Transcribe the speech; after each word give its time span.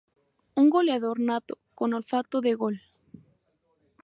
Un 0.55 0.67
goleador 0.75 1.19
nato, 1.19 1.53
con 1.75 1.93
olfato 1.93 2.37
de 2.45 2.53
gol. 2.61 2.77